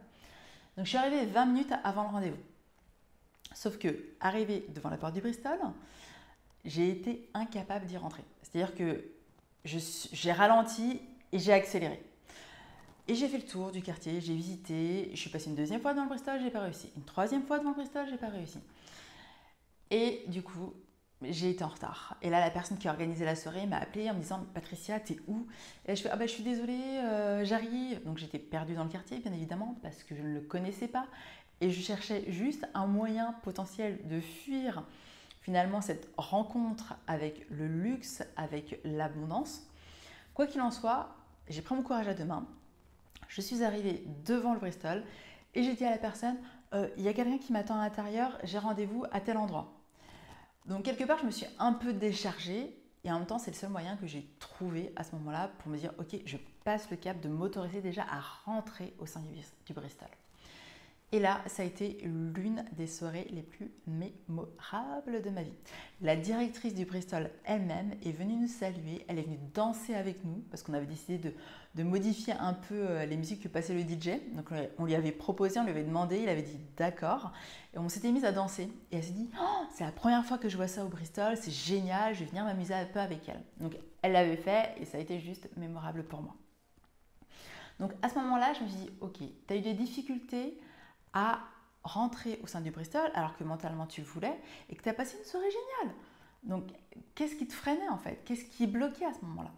Donc 0.77 0.85
je 0.85 0.89
suis 0.89 0.97
arrivée 0.97 1.25
20 1.25 1.45
minutes 1.45 1.73
avant 1.83 2.03
le 2.03 2.09
rendez-vous. 2.09 2.43
Sauf 3.53 3.77
que, 3.77 3.87
arrivée 4.19 4.65
devant 4.75 4.89
la 4.89 4.97
porte 4.97 5.13
du 5.13 5.21
Bristol, 5.21 5.57
j'ai 6.65 6.89
été 6.89 7.29
incapable 7.33 7.85
d'y 7.85 7.97
rentrer. 7.97 8.23
C'est-à-dire 8.41 8.75
que 8.75 9.05
j'ai 9.63 10.31
ralenti 10.31 11.01
et 11.31 11.39
j'ai 11.39 11.53
accéléré. 11.53 12.03
Et 13.07 13.15
j'ai 13.15 13.27
fait 13.27 13.37
le 13.37 13.45
tour 13.45 13.71
du 13.71 13.81
quartier, 13.81 14.19
j'ai 14.19 14.33
visité, 14.33 15.09
je 15.11 15.17
suis 15.17 15.29
passée 15.29 15.49
une 15.49 15.55
deuxième 15.55 15.79
fois 15.79 15.93
dans 15.93 16.03
le 16.03 16.09
Bristol, 16.09 16.39
j'ai 16.41 16.49
pas 16.49 16.61
réussi. 16.61 16.89
Une 16.97 17.03
troisième 17.03 17.43
fois 17.45 17.59
devant 17.59 17.69
le 17.69 17.75
Bristol, 17.75 18.07
j'ai 18.09 18.17
pas 18.17 18.29
réussi. 18.29 18.59
Et 19.91 20.23
du 20.27 20.41
coup, 20.41 20.73
j'ai 21.21 21.49
été 21.49 21.63
en 21.63 21.69
retard. 21.69 22.17
Et 22.21 22.29
là, 22.29 22.39
la 22.39 22.51
personne 22.51 22.77
qui 22.77 22.87
a 22.87 22.91
organisé 22.91 23.25
la 23.25 23.35
soirée 23.35 23.65
m'a 23.65 23.77
appelé 23.77 24.09
en 24.09 24.13
me 24.13 24.19
disant 24.19 24.45
Patricia, 24.53 24.99
t'es 24.99 25.17
où? 25.27 25.47
Et 25.87 25.95
je 25.95 26.01
fais 26.01 26.09
Ah 26.11 26.15
bah, 26.15 26.27
je 26.27 26.31
suis 26.31 26.43
désolée, 26.43 26.99
euh, 27.03 27.45
j'arrive. 27.45 28.03
Donc 28.03 28.17
j'étais 28.17 28.39
perdue 28.39 28.75
dans 28.75 28.83
le 28.83 28.89
quartier, 28.89 29.19
bien 29.19 29.33
évidemment, 29.33 29.77
parce 29.81 30.03
que 30.03 30.15
je 30.15 30.21
ne 30.21 30.33
le 30.33 30.41
connaissais 30.41 30.87
pas. 30.87 31.07
Et 31.61 31.71
je 31.71 31.81
cherchais 31.81 32.29
juste 32.29 32.67
un 32.73 32.85
moyen 32.85 33.33
potentiel 33.43 34.05
de 34.07 34.19
fuir 34.19 34.83
finalement 35.41 35.79
cette 35.79 36.09
rencontre 36.17 36.95
avec 37.07 37.45
le 37.49 37.67
luxe, 37.67 38.23
avec 38.35 38.79
l'abondance. 38.83 39.61
Quoi 40.33 40.47
qu'il 40.47 40.59
en 40.59 40.71
soit, 40.71 41.15
j'ai 41.47 41.61
pris 41.61 41.75
mon 41.75 41.83
courage 41.83 42.07
à 42.07 42.13
deux 42.13 42.25
mains. 42.25 42.47
Je 43.27 43.41
suis 43.41 43.63
arrivée 43.63 44.03
devant 44.25 44.53
le 44.53 44.59
Bristol 44.59 45.03
et 45.53 45.63
j'ai 45.63 45.73
dit 45.73 45.85
à 45.85 45.91
la 45.91 45.97
personne, 45.97 46.37
euh, 46.73 46.89
il 46.97 47.03
y 47.03 47.07
a 47.07 47.13
quelqu'un 47.13 47.37
qui 47.37 47.53
m'attend 47.53 47.79
à 47.79 47.83
l'intérieur, 47.83 48.37
j'ai 48.43 48.57
rendez-vous 48.57 49.05
à 49.11 49.21
tel 49.21 49.37
endroit. 49.37 49.74
Donc 50.65 50.83
quelque 50.83 51.03
part, 51.03 51.19
je 51.19 51.25
me 51.25 51.31
suis 51.31 51.47
un 51.59 51.73
peu 51.73 51.93
déchargée 51.93 52.75
et 53.03 53.11
en 53.11 53.19
même 53.19 53.27
temps, 53.27 53.37
c'est 53.37 53.51
le 53.51 53.55
seul 53.55 53.69
moyen 53.69 53.97
que 53.97 54.07
j'ai 54.07 54.27
trouvé 54.39 54.91
à 54.95 55.03
ce 55.03 55.11
moment-là 55.15 55.51
pour 55.59 55.71
me 55.71 55.77
dire, 55.77 55.93
ok, 55.99 56.19
je 56.25 56.37
passe 56.63 56.89
le 56.89 56.97
cap 56.97 57.21
de 57.21 57.29
m'autoriser 57.29 57.81
déjà 57.81 58.03
à 58.03 58.19
rentrer 58.45 58.95
au 58.97 59.05
sein 59.05 59.21
du 59.65 59.73
Bristol. 59.73 60.09
Et 61.11 61.19
là, 61.19 61.41
ça 61.45 61.61
a 61.63 61.65
été 61.65 61.99
l'une 62.03 62.65
des 62.73 62.87
soirées 62.87 63.27
les 63.31 63.43
plus 63.43 63.71
mémorables 63.87 65.21
de 65.21 65.29
ma 65.29 65.43
vie. 65.43 65.53
La 66.01 66.15
directrice 66.15 66.73
du 66.73 66.85
Bristol 66.85 67.29
elle-même 67.45 67.93
est 68.03 68.11
venue 68.11 68.35
nous 68.35 68.47
saluer, 68.47 69.05
elle 69.07 69.19
est 69.19 69.23
venue 69.23 69.39
danser 69.53 69.93
avec 69.93 70.25
nous 70.25 70.43
parce 70.49 70.63
qu'on 70.63 70.73
avait 70.73 70.87
décidé 70.87 71.31
de, 71.75 71.83
modifier 71.83 72.33
un 72.33 72.53
peu 72.53 72.75
euh, 72.75 73.05
les 73.05 73.17
musiques 73.17 73.43
que 73.43 73.47
passait 73.47 73.73
le 73.73 73.81
DJ. 73.81 74.19
Donc 74.33 74.49
on 74.77 74.85
lui 74.85 74.95
avait 74.95 75.11
proposé, 75.11 75.59
on 75.59 75.63
lui 75.63 75.71
avait 75.71 75.83
demandé, 75.83 76.19
il 76.21 76.27
avait 76.27 76.41
dit 76.41 76.59
d'accord. 76.75 77.31
Et 77.73 77.77
on 77.77 77.87
s'était 77.87 78.11
mis 78.11 78.25
à 78.25 78.31
danser. 78.31 78.69
Et 78.91 78.97
elle 78.97 79.03
s'est 79.03 79.11
dit, 79.11 79.29
oh, 79.39 79.65
c'est 79.73 79.83
la 79.83 79.91
première 79.91 80.25
fois 80.25 80.37
que 80.37 80.49
je 80.49 80.57
vois 80.57 80.67
ça 80.67 80.83
au 80.83 80.89
Bristol, 80.89 81.37
c'est 81.37 81.51
génial, 81.51 82.15
je 82.15 82.21
vais 82.21 82.25
venir 82.25 82.43
m'amuser 82.43 82.73
un 82.73 82.85
peu 82.85 82.99
avec 82.99 83.29
elle. 83.29 83.41
Donc 83.59 83.77
elle 84.01 84.13
l'avait 84.13 84.37
fait 84.37 84.73
et 84.81 84.85
ça 84.85 84.97
a 84.97 85.01
été 85.01 85.19
juste 85.19 85.47
mémorable 85.55 86.03
pour 86.03 86.21
moi. 86.21 86.35
Donc 87.79 87.91
à 88.01 88.09
ce 88.09 88.15
moment-là, 88.15 88.53
je 88.53 88.63
me 88.63 88.69
suis 88.69 88.79
dit, 88.79 88.89
ok, 89.01 89.19
tu 89.19 89.53
as 89.53 89.55
eu 89.55 89.61
des 89.61 89.73
difficultés 89.73 90.57
à 91.15 91.39
rentrer 91.83 92.39
au 92.43 92.47
sein 92.47 92.61
du 92.61 92.69
Bristol 92.69 93.09
alors 93.15 93.35
que 93.37 93.43
mentalement 93.43 93.87
tu 93.87 94.01
voulais 94.01 94.39
et 94.69 94.75
que 94.75 94.83
tu 94.83 94.89
as 94.89 94.93
passé 94.93 95.17
une 95.17 95.25
soirée 95.25 95.49
géniale. 95.49 95.95
Donc, 96.43 96.71
qu'est-ce 97.15 97.35
qui 97.35 97.47
te 97.47 97.53
freinait 97.53 97.89
en 97.89 97.97
fait? 97.97 98.21
Qu'est-ce 98.25 98.45
qui 98.45 98.67
bloquait 98.67 99.05
à 99.05 99.13
ce 99.13 99.25
moment-là? 99.25 99.51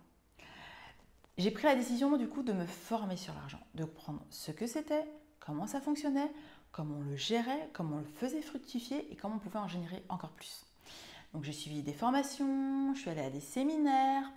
J'ai 1.38 1.52
pris 1.52 1.66
la 1.66 1.76
décision 1.76 2.16
du 2.18 2.28
coup 2.28 2.44
de 2.44 2.54
me 2.54 2.66
former 2.66 3.18
sur 3.18 3.34
l'argent, 3.34 3.60
de 3.76 3.84
comprendre 3.84 4.26
ce 4.30 4.52
que 4.52 4.66
c'était, 4.66 5.06
comment 5.40 5.68
ça 5.68 5.82
fonctionnait, 5.82 6.32
comment 6.72 6.98
on 6.98 7.04
le 7.04 7.16
gérait, 7.16 7.70
comment 7.74 7.98
on 7.98 8.00
le 8.00 8.06
faisait 8.06 8.42
fructifier 8.42 9.12
et 9.12 9.16
comment 9.16 9.36
on 9.36 9.40
pouvait 9.40 9.60
en 9.60 9.68
générer 9.68 10.04
encore 10.10 10.32
plus. 10.32 10.66
Donc, 11.34 11.44
j'ai 11.44 11.54
suivi 11.54 11.84
des 11.84 11.94
formations, 11.94 12.94
je 12.96 13.02
suis 13.02 13.10
allée 13.10 13.22
à 13.22 13.30
des 13.30 13.42
séminaires. 13.42 14.32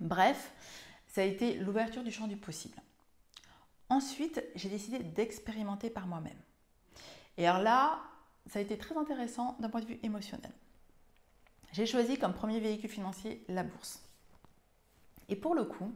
Bref, 0.00 0.52
ça 1.08 1.22
a 1.22 1.24
été 1.24 1.54
l'ouverture 1.54 2.04
du 2.04 2.12
champ 2.12 2.26
du 2.26 2.36
possible. 2.36 2.76
Ensuite, 3.88 4.42
j'ai 4.54 4.68
décidé 4.68 4.98
d'expérimenter 4.98 5.90
par 5.90 6.06
moi-même. 6.06 6.38
Et 7.36 7.46
alors 7.46 7.62
là, 7.62 8.00
ça 8.46 8.58
a 8.58 8.62
été 8.62 8.78
très 8.78 8.96
intéressant 8.96 9.56
d'un 9.60 9.68
point 9.68 9.80
de 9.80 9.86
vue 9.86 9.98
émotionnel. 10.02 10.52
J'ai 11.72 11.86
choisi 11.86 12.18
comme 12.18 12.32
premier 12.32 12.60
véhicule 12.60 12.90
financier 12.90 13.44
la 13.48 13.62
bourse. 13.62 14.02
Et 15.28 15.36
pour 15.36 15.54
le 15.54 15.64
coup, 15.64 15.92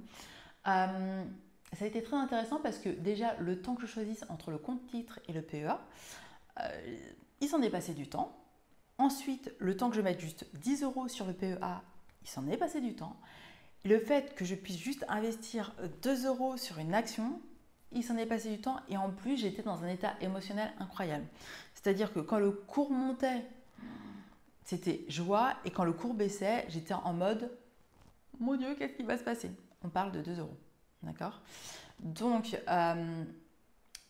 euh, 0.66 1.24
ça 1.72 1.84
a 1.84 1.88
été 1.88 2.02
très 2.02 2.16
intéressant 2.16 2.60
parce 2.60 2.78
que 2.78 2.88
déjà, 2.88 3.34
le 3.38 3.62
temps 3.62 3.74
que 3.74 3.82
je 3.82 3.86
choisisse 3.86 4.24
entre 4.28 4.50
le 4.50 4.58
compte 4.58 4.86
titre 4.88 5.20
et 5.28 5.32
le 5.32 5.42
PEA, 5.42 5.78
euh, 6.60 6.98
il 7.40 7.48
s'en 7.48 7.62
est 7.62 7.70
passé 7.70 7.94
du 7.94 8.08
temps. 8.08 8.36
Ensuite, 8.98 9.52
le 9.58 9.76
temps 9.76 9.88
que 9.88 9.96
je 9.96 10.02
mette 10.02 10.20
juste 10.20 10.46
10 10.54 10.82
euros 10.82 11.08
sur 11.08 11.26
le 11.26 11.32
PEA, 11.32 11.82
il 12.22 12.28
s'en 12.28 12.46
est 12.48 12.58
passé 12.58 12.80
du 12.80 12.94
temps. 12.94 13.16
Le 13.84 13.98
fait 13.98 14.34
que 14.34 14.44
je 14.44 14.54
puisse 14.54 14.76
juste 14.76 15.06
investir 15.08 15.74
2 16.02 16.26
euros 16.26 16.58
sur 16.58 16.78
une 16.78 16.92
action, 16.92 17.40
il 17.92 18.04
s'en 18.04 18.16
est 18.16 18.26
passé 18.26 18.50
du 18.50 18.60
temps 18.60 18.78
et 18.88 18.96
en 18.96 19.10
plus 19.10 19.36
j'étais 19.36 19.62
dans 19.62 19.82
un 19.82 19.88
état 19.88 20.14
émotionnel 20.20 20.72
incroyable. 20.78 21.26
C'est-à-dire 21.74 22.12
que 22.12 22.20
quand 22.20 22.38
le 22.38 22.50
cours 22.50 22.90
montait, 22.90 23.44
c'était 24.64 25.04
joie 25.08 25.54
et 25.64 25.70
quand 25.70 25.84
le 25.84 25.92
cours 25.92 26.14
baissait, 26.14 26.64
j'étais 26.68 26.94
en 26.94 27.12
mode 27.12 27.50
mon 28.40 28.56
Dieu, 28.56 28.74
qu'est-ce 28.74 28.94
qui 28.94 29.02
va 29.02 29.18
se 29.18 29.22
passer? 29.22 29.50
On 29.84 29.90
parle 29.90 30.12
de 30.12 30.22
2 30.22 30.40
euros. 30.40 30.56
D'accord? 31.02 31.42
Donc, 32.00 32.58
euh, 32.68 33.24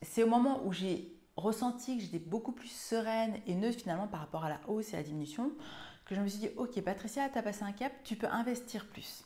c'est 0.02 0.22
au 0.22 0.28
moment 0.28 0.64
où 0.64 0.72
j'ai 0.72 1.12
ressenti 1.36 1.96
que 1.96 2.02
j'étais 2.04 2.20
beaucoup 2.20 2.52
plus 2.52 2.70
sereine 2.70 3.40
et 3.46 3.54
neutre 3.54 3.80
finalement 3.80 4.06
par 4.06 4.20
rapport 4.20 4.44
à 4.44 4.48
la 4.48 4.60
hausse 4.68 4.92
et 4.92 4.94
à 4.94 4.98
la 4.98 5.02
diminution 5.02 5.50
que 6.04 6.14
je 6.14 6.20
me 6.20 6.28
suis 6.28 6.38
dit 6.38 6.50
Ok, 6.56 6.80
Patricia, 6.82 7.28
tu 7.28 7.38
as 7.38 7.42
passé 7.42 7.64
un 7.64 7.72
cap, 7.72 7.92
tu 8.04 8.14
peux 8.14 8.28
investir 8.28 8.86
plus. 8.86 9.24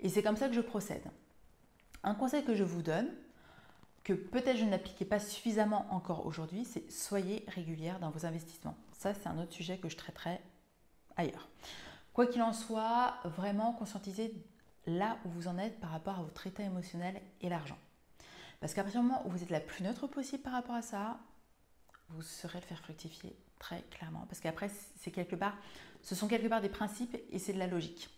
Et 0.00 0.08
c'est 0.08 0.22
comme 0.22 0.36
ça 0.36 0.48
que 0.48 0.54
je 0.54 0.60
procède. 0.60 1.04
Un 2.04 2.14
conseil 2.14 2.44
que 2.44 2.54
je 2.54 2.64
vous 2.64 2.82
donne, 2.82 3.08
que 4.08 4.14
peut-être 4.14 4.56
je 4.56 4.64
n'appliquais 4.64 5.04
pas 5.04 5.20
suffisamment 5.20 5.86
encore 5.90 6.24
aujourd'hui, 6.24 6.64
c'est 6.64 6.90
soyez 6.90 7.44
régulière 7.48 8.00
dans 8.00 8.08
vos 8.08 8.24
investissements. 8.24 8.74
Ça, 8.94 9.12
c'est 9.12 9.26
un 9.26 9.38
autre 9.38 9.52
sujet 9.52 9.76
que 9.76 9.90
je 9.90 9.98
traiterai 9.98 10.40
ailleurs. 11.18 11.46
Quoi 12.14 12.26
qu'il 12.26 12.40
en 12.40 12.54
soit, 12.54 13.18
vraiment 13.24 13.74
conscientisez 13.74 14.32
là 14.86 15.18
où 15.26 15.28
vous 15.28 15.46
en 15.46 15.58
êtes 15.58 15.78
par 15.78 15.90
rapport 15.90 16.18
à 16.18 16.22
votre 16.22 16.46
état 16.46 16.62
émotionnel 16.62 17.20
et 17.42 17.50
l'argent. 17.50 17.76
Parce 18.60 18.72
qu'à 18.72 18.82
partir 18.82 19.02
du 19.02 19.08
moment 19.08 19.26
où 19.26 19.30
vous 19.30 19.42
êtes 19.42 19.50
la 19.50 19.60
plus 19.60 19.84
neutre 19.84 20.06
possible 20.06 20.42
par 20.42 20.54
rapport 20.54 20.76
à 20.76 20.80
ça, 20.80 21.18
vous 22.08 22.22
saurez 22.22 22.60
le 22.60 22.64
faire 22.64 22.78
fructifier 22.78 23.36
très 23.58 23.82
clairement. 23.90 24.24
Parce 24.30 24.40
qu'après, 24.40 24.70
c'est 24.96 25.10
quelque 25.10 25.36
part, 25.36 25.58
ce 26.00 26.14
sont 26.14 26.28
quelque 26.28 26.48
part 26.48 26.62
des 26.62 26.70
principes 26.70 27.18
et 27.30 27.38
c'est 27.38 27.52
de 27.52 27.58
la 27.58 27.66
logique. 27.66 28.08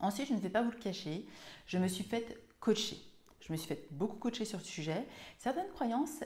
Ensuite, 0.00 0.28
je 0.28 0.32
ne 0.32 0.40
vais 0.40 0.48
pas 0.48 0.62
vous 0.62 0.70
le 0.70 0.78
cacher, 0.78 1.26
je 1.66 1.76
me 1.76 1.88
suis 1.88 2.04
faite 2.04 2.38
coacher. 2.58 2.96
Je 3.44 3.52
me 3.52 3.58
suis 3.58 3.68
fait 3.68 3.86
beaucoup 3.90 4.16
coacher 4.16 4.46
sur 4.46 4.60
ce 4.60 4.66
sujet. 4.66 5.06
Certaines 5.38 5.68
croyances 5.68 6.24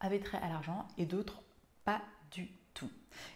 avaient 0.00 0.18
trait 0.18 0.40
à 0.42 0.48
l'argent 0.48 0.88
et 0.98 1.06
d'autres 1.06 1.40
pas 1.84 2.02
du 2.32 2.48
tout. 2.74 2.90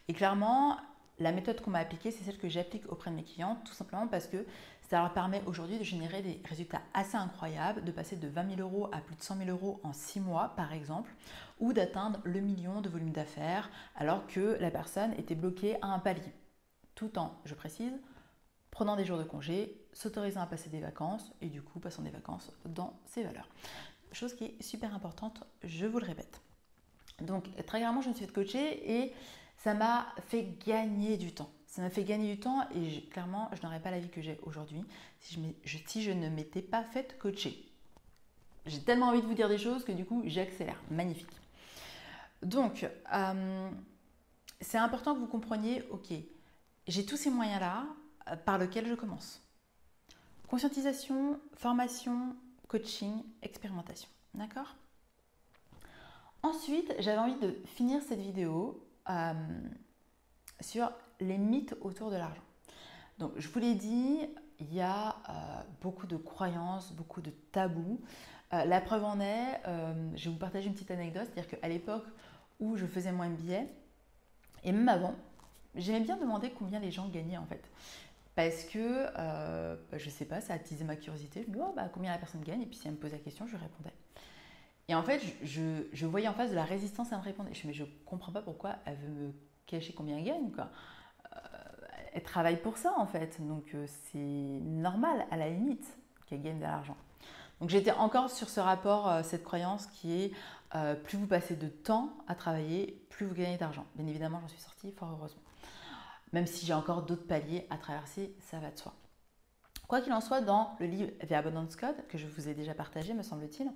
Et 0.08 0.12
clairement, 0.12 0.76
la 1.20 1.30
méthode 1.30 1.60
qu'on 1.60 1.70
m'a 1.70 1.78
appliquée, 1.78 2.10
c'est 2.10 2.24
celle 2.24 2.38
que 2.38 2.48
j'applique 2.48 2.90
auprès 2.90 3.12
de 3.12 3.16
mes 3.16 3.22
clients, 3.22 3.60
tout 3.64 3.74
simplement 3.74 4.08
parce 4.08 4.26
que 4.26 4.44
ça 4.90 5.00
leur 5.00 5.12
permet 5.12 5.40
aujourd'hui 5.46 5.78
de 5.78 5.84
générer 5.84 6.20
des 6.20 6.42
résultats 6.48 6.82
assez 6.94 7.16
incroyables, 7.16 7.84
de 7.84 7.92
passer 7.92 8.16
de 8.16 8.26
20 8.26 8.56
000 8.56 8.60
euros 8.60 8.88
à 8.90 8.98
plus 8.98 9.14
de 9.14 9.22
100 9.22 9.36
000 9.38 9.50
euros 9.50 9.80
en 9.84 9.92
6 9.92 10.18
mois, 10.18 10.52
par 10.56 10.72
exemple, 10.72 11.14
ou 11.60 11.72
d'atteindre 11.72 12.20
le 12.24 12.40
million 12.40 12.80
de 12.80 12.88
volume 12.88 13.12
d'affaires 13.12 13.70
alors 13.94 14.26
que 14.26 14.56
la 14.58 14.72
personne 14.72 15.12
était 15.12 15.36
bloquée 15.36 15.76
à 15.80 15.86
un 15.86 16.00
palier. 16.00 16.32
Tout 16.96 17.18
en, 17.20 17.40
je 17.44 17.54
précise, 17.54 17.94
prenant 18.72 18.96
des 18.96 19.04
jours 19.04 19.18
de 19.18 19.24
congé, 19.24 19.81
s'autorisant 19.92 20.40
à 20.40 20.46
passer 20.46 20.70
des 20.70 20.80
vacances 20.80 21.32
et 21.40 21.48
du 21.48 21.62
coup 21.62 21.80
passant 21.80 22.02
des 22.02 22.10
vacances 22.10 22.50
dans 22.64 22.98
ses 23.06 23.22
valeurs. 23.22 23.48
Chose 24.12 24.34
qui 24.34 24.44
est 24.44 24.62
super 24.62 24.94
importante, 24.94 25.44
je 25.62 25.86
vous 25.86 25.98
le 25.98 26.06
répète. 26.06 26.40
Donc 27.20 27.44
très 27.66 27.78
clairement, 27.78 28.02
je 28.02 28.08
me 28.08 28.14
suis 28.14 28.26
fait 28.26 28.32
coacher 28.32 29.00
et 29.00 29.12
ça 29.58 29.74
m'a 29.74 30.06
fait 30.26 30.58
gagner 30.66 31.16
du 31.16 31.32
temps. 31.32 31.50
Ça 31.66 31.80
m'a 31.80 31.90
fait 31.90 32.04
gagner 32.04 32.34
du 32.34 32.40
temps 32.40 32.68
et 32.74 33.02
clairement, 33.08 33.48
je 33.54 33.62
n'aurais 33.62 33.80
pas 33.80 33.90
la 33.90 33.98
vie 33.98 34.10
que 34.10 34.20
j'ai 34.20 34.38
aujourd'hui 34.42 34.84
si 35.20 36.02
je, 36.02 36.10
ne 36.10 36.28
m'étais 36.28 36.62
pas 36.62 36.82
fait 36.82 37.18
coacher. 37.18 37.66
J'ai 38.66 38.80
tellement 38.80 39.06
envie 39.06 39.22
de 39.22 39.26
vous 39.26 39.34
dire 39.34 39.48
des 39.48 39.58
choses 39.58 39.84
que 39.84 39.92
du 39.92 40.04
coup, 40.04 40.22
j'accélère. 40.26 40.80
Magnifique. 40.90 41.30
Donc, 42.42 42.86
euh, 43.14 43.70
c'est 44.60 44.78
important 44.78 45.14
que 45.14 45.20
vous 45.20 45.26
compreniez, 45.26 45.82
ok, 45.90 46.12
j'ai 46.86 47.06
tous 47.06 47.16
ces 47.16 47.30
moyens-là, 47.30 47.86
euh, 48.28 48.36
par 48.36 48.58
lequel 48.58 48.86
je 48.86 48.94
commence. 48.94 49.41
Conscientisation, 50.52 51.40
formation, 51.54 52.36
coaching, 52.68 53.22
expérimentation. 53.40 54.06
D'accord? 54.34 54.76
Ensuite, 56.42 56.94
j'avais 56.98 57.16
envie 57.16 57.40
de 57.40 57.56
finir 57.64 58.02
cette 58.02 58.20
vidéo 58.20 58.86
euh, 59.08 59.32
sur 60.60 60.92
les 61.20 61.38
mythes 61.38 61.74
autour 61.80 62.10
de 62.10 62.16
l'argent. 62.16 62.42
Donc, 63.18 63.32
je 63.38 63.48
vous 63.48 63.60
l'ai 63.60 63.74
dit, 63.74 64.18
il 64.60 64.74
y 64.74 64.82
a 64.82 65.16
euh, 65.30 65.62
beaucoup 65.80 66.06
de 66.06 66.18
croyances, 66.18 66.92
beaucoup 66.92 67.22
de 67.22 67.30
tabous. 67.30 67.98
la 68.50 68.82
preuve 68.82 69.04
en 69.04 69.20
est, 69.20 69.58
je 69.64 70.24
vais 70.26 70.30
vous 70.30 70.38
partager 70.38 70.66
une 70.66 70.74
petite 70.74 70.90
anecdote, 70.90 71.30
c'est-à-dire 71.32 71.58
qu'à 71.58 71.66
l'époque 71.66 72.04
où 72.60 72.76
je 72.76 72.84
faisais 72.84 73.10
moins 73.10 73.30
de 73.30 73.36
billets, 73.36 73.68
et 74.64 74.72
même 74.72 74.90
avant, 74.90 75.14
j'aimais 75.76 76.00
bien 76.00 76.18
demander 76.18 76.50
combien 76.50 76.78
les 76.78 76.90
gens 76.90 77.08
gagnaient 77.08 77.38
en 77.38 77.46
fait. 77.46 77.64
Parce 78.34 78.64
que, 78.64 79.06
euh, 79.18 79.76
bah, 79.90 79.98
je 79.98 80.08
sais 80.08 80.24
pas, 80.24 80.40
ça 80.40 80.54
a 80.54 80.56
attisé 80.56 80.84
ma 80.84 80.96
curiosité. 80.96 81.42
Je 81.42 81.48
me 81.48 81.54
dis, 81.54 81.60
oh, 81.62 81.72
bah, 81.76 81.90
combien 81.92 82.10
la 82.10 82.18
personne 82.18 82.42
gagne? 82.42 82.62
Et 82.62 82.66
puis 82.66 82.76
si 82.76 82.88
elle 82.88 82.94
me 82.94 82.98
posait 82.98 83.16
la 83.16 83.22
question, 83.22 83.46
je 83.46 83.56
répondais. 83.56 83.92
Et 84.88 84.94
en 84.94 85.02
fait, 85.02 85.22
je, 85.42 86.06
voyais 86.06 86.28
en 86.28 86.34
face 86.34 86.50
de 86.50 86.54
la 86.54 86.64
résistance 86.64 87.12
à 87.12 87.18
me 87.18 87.22
répondre. 87.22 87.48
Je 87.52 87.62
me 87.62 87.68
mais 87.68 87.72
je 87.72 87.84
comprends 88.04 88.32
pas 88.32 88.42
pourquoi 88.42 88.76
elle 88.84 88.96
veut 88.96 89.08
me 89.08 89.32
cacher 89.66 89.92
combien 89.92 90.18
elle 90.18 90.24
gagne. 90.24 90.50
Euh, 90.58 91.38
elle 92.14 92.22
travaille 92.22 92.60
pour 92.60 92.78
ça, 92.78 92.94
en 92.98 93.06
fait. 93.06 93.40
Donc, 93.46 93.74
euh, 93.74 93.86
c'est 93.86 94.18
normal, 94.18 95.26
à 95.30 95.36
la 95.36 95.48
limite, 95.48 95.86
qu'elle 96.26 96.42
gagne 96.42 96.58
de 96.58 96.64
l'argent. 96.64 96.96
Donc, 97.60 97.70
j'étais 97.70 97.92
encore 97.92 98.30
sur 98.30 98.48
ce 98.48 98.60
rapport, 98.60 99.08
euh, 99.08 99.22
cette 99.22 99.44
croyance 99.44 99.86
qui 99.86 100.12
est 100.12 100.32
plus 101.04 101.18
vous 101.18 101.26
passez 101.26 101.54
de 101.54 101.68
temps 101.68 102.14
à 102.26 102.34
travailler, 102.34 103.04
plus 103.10 103.26
vous 103.26 103.34
gagnez 103.34 103.58
d'argent. 103.58 103.84
Bien 103.94 104.06
évidemment, 104.06 104.40
j'en 104.40 104.48
suis 104.48 104.58
sortie, 104.58 104.90
fort 104.90 105.10
heureusement 105.18 105.42
même 106.32 106.46
si 106.46 106.66
j'ai 106.66 106.74
encore 106.74 107.02
d'autres 107.02 107.26
paliers 107.26 107.66
à 107.70 107.76
traverser, 107.76 108.34
ça 108.40 108.58
va 108.58 108.70
de 108.70 108.78
soi. 108.78 108.94
Quoi 109.88 110.00
qu'il 110.00 110.12
en 110.12 110.20
soit, 110.20 110.40
dans 110.40 110.74
le 110.80 110.86
livre 110.86 111.10
The 111.28 111.32
Abundance 111.32 111.76
Code, 111.76 112.06
que 112.08 112.16
je 112.16 112.26
vous 112.26 112.48
ai 112.48 112.54
déjà 112.54 112.72
partagé, 112.72 113.12
me 113.12 113.22
semble-t-il, 113.22 113.70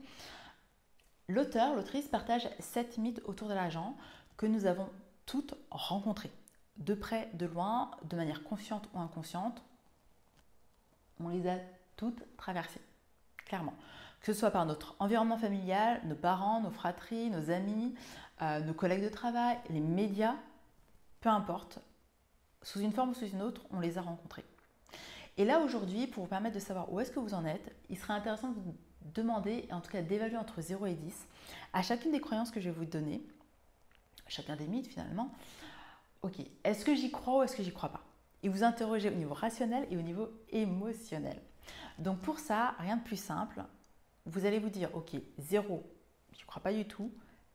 l'auteur, 1.28 1.75
l'autrice 1.75 2.08
partage 2.08 2.48
sept 2.58 2.96
mythes 2.98 3.20
autour 3.26 3.48
de 3.48 3.54
l'argent 3.54 3.96
que 4.36 4.46
nous 4.46 4.66
avons 4.66 4.88
toutes 5.26 5.54
rencontrés, 5.70 6.32
de 6.78 6.94
près, 6.94 7.28
de 7.34 7.46
loin, 7.46 7.90
de 8.04 8.16
manière 8.16 8.42
consciente 8.44 8.88
ou 8.94 9.00
inconsciente. 9.00 9.62
On 11.20 11.28
les 11.28 11.48
a 11.48 11.56
toutes 11.96 12.22
traversées, 12.36 12.80
clairement. 13.36 13.75
Que 14.20 14.32
ce 14.32 14.40
soit 14.40 14.50
par 14.50 14.66
notre 14.66 14.96
environnement 14.98 15.36
familial, 15.36 16.00
nos 16.06 16.14
parents, 16.14 16.60
nos 16.60 16.70
fratries, 16.70 17.30
nos 17.30 17.50
amis, 17.50 17.94
euh, 18.42 18.60
nos 18.60 18.75
collègues 18.75 19.04
de 19.04 19.08
travail, 19.08 19.58
les 19.68 19.80
médias, 19.80 20.36
peu 21.20 21.28
importe, 21.28 21.80
sous 22.66 22.80
une 22.80 22.90
forme 22.90 23.11
ou 23.11 23.14
sous 23.14 23.28
une 23.28 23.42
autre, 23.42 23.64
on 23.70 23.78
les 23.78 23.96
a 23.96 24.02
rencontrés. 24.02 24.44
Et 25.37 25.44
là 25.44 25.61
aujourd'hui, 25.61 26.08
pour 26.08 26.25
vous 26.25 26.28
permettre 26.28 26.56
de 26.56 26.61
savoir 26.61 26.92
où 26.92 26.99
est-ce 26.99 27.12
que 27.12 27.20
vous 27.20 27.32
en 27.32 27.44
êtes, 27.44 27.73
il 27.90 27.96
serait 27.96 28.14
intéressant 28.14 28.49
de 28.49 28.58
vous 28.58 28.75
demander, 29.14 29.68
en 29.70 29.80
tout 29.80 29.90
cas 29.90 30.02
d'évaluer 30.02 30.37
entre 30.37 30.61
0 30.61 30.87
et 30.87 30.94
10, 30.94 31.28
à 31.73 31.82
chacune 31.82 32.11
des 32.11 32.20
croyances 32.20 32.50
que 32.50 32.58
je 32.58 32.68
vais 32.68 32.75
vous 32.75 32.85
donner, 32.85 33.23
chacun 34.26 34.56
des 34.56 34.66
mythes 34.66 34.88
finalement, 34.88 35.32
ok, 36.23 36.40
est-ce 36.64 36.85
que 36.85 36.96
j'y 36.96 37.12
crois 37.12 37.38
ou 37.38 37.42
est-ce 37.44 37.54
que 37.54 37.62
j'y 37.62 37.73
crois 37.73 37.90
pas? 37.90 38.02
Et 38.42 38.49
vous 38.49 38.64
interrogez 38.64 39.11
au 39.11 39.14
niveau 39.14 39.35
rationnel 39.35 39.87
et 39.88 39.96
au 39.96 40.02
niveau 40.02 40.28
émotionnel. 40.50 41.40
Donc 42.00 42.18
pour 42.18 42.40
ça, 42.40 42.75
rien 42.80 42.96
de 42.96 43.04
plus 43.04 43.20
simple, 43.20 43.62
vous 44.25 44.44
allez 44.44 44.58
vous 44.58 44.70
dire, 44.70 44.92
ok, 44.92 45.12
0, 45.38 45.85
je 46.32 46.40
ne 46.40 46.46
crois 46.46 46.62
pas 46.62 46.73
du 46.73 46.85
tout, 46.85 47.12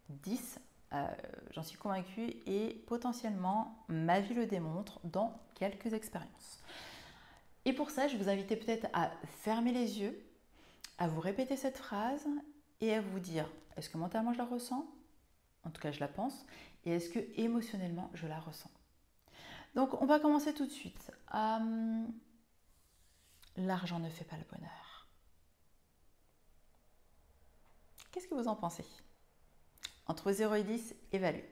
10, 0.07 0.57
euh, 0.93 1.07
j'en 1.51 1.63
suis 1.63 1.77
convaincue 1.77 2.33
et 2.45 2.83
potentiellement 2.87 3.85
ma 3.87 4.19
vie 4.19 4.33
le 4.33 4.45
démontre 4.45 4.99
dans 5.03 5.39
quelques 5.55 5.93
expériences. 5.93 6.61
Et 7.65 7.73
pour 7.73 7.91
ça, 7.91 8.07
je 8.07 8.17
vous 8.17 8.29
invite 8.29 8.47
peut-être 8.47 8.87
à 8.93 9.11
fermer 9.25 9.71
les 9.71 9.99
yeux, 9.99 10.19
à 10.97 11.07
vous 11.07 11.21
répéter 11.21 11.55
cette 11.55 11.77
phrase 11.77 12.27
et 12.81 12.93
à 12.93 13.01
vous 13.01 13.19
dire 13.19 13.47
est-ce 13.77 13.89
que 13.89 13.97
mentalement 13.97 14.33
je 14.33 14.37
la 14.37 14.45
ressens? 14.45 14.85
En 15.63 15.69
tout 15.69 15.81
cas, 15.81 15.91
je 15.91 15.99
la 15.99 16.07
pense. 16.07 16.45
Et 16.85 16.91
est-ce 16.91 17.09
que 17.09 17.19
émotionnellement 17.39 18.09
je 18.13 18.27
la 18.27 18.39
ressens? 18.39 18.71
Donc, 19.75 20.01
on 20.01 20.05
va 20.05 20.19
commencer 20.19 20.53
tout 20.53 20.65
de 20.65 20.71
suite. 20.71 21.11
Euh, 21.33 22.05
l'argent 23.57 23.99
ne 23.99 24.09
fait 24.09 24.25
pas 24.25 24.37
le 24.37 24.43
bonheur. 24.51 25.07
Qu'est-ce 28.11 28.27
que 28.27 28.35
vous 28.35 28.47
en 28.47 28.55
pensez? 28.55 28.85
Entre 30.11 30.33
0 30.33 30.55
et 30.55 30.63
10, 30.63 30.93
évalue. 31.13 31.45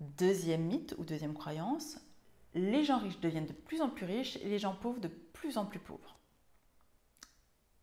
Deuxième 0.00 0.64
mythe 0.64 0.96
ou 0.98 1.04
deuxième 1.04 1.32
croyance, 1.32 2.00
les 2.54 2.82
gens 2.82 2.98
riches 2.98 3.20
deviennent 3.20 3.46
de 3.46 3.52
plus 3.52 3.80
en 3.82 3.88
plus 3.88 4.04
riches 4.04 4.34
et 4.38 4.48
les 4.48 4.58
gens 4.58 4.74
pauvres 4.74 4.98
de 4.98 5.06
plus 5.06 5.58
en 5.58 5.64
plus 5.64 5.78
pauvres. 5.78 6.18